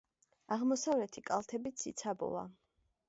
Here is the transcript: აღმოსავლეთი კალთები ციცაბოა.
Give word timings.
აღმოსავლეთი 0.55 1.23
კალთები 1.29 1.73
ციცაბოა. 1.83 2.47